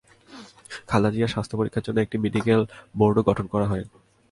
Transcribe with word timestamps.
খালেদা 0.89 1.09
জিয়ার 1.13 1.33
স্বাস্থ্য 1.33 1.55
পরীক্ষার 1.59 1.85
জন্য 1.87 1.97
একটি 2.01 2.17
মেডিকেল 2.23 2.61
বোর্ডও 2.99 3.27
গঠন 3.29 3.45
করা 3.53 3.67
হয়। 3.71 3.85